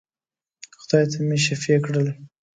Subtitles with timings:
[0.79, 2.07] خدای ته مي شفېع کړل.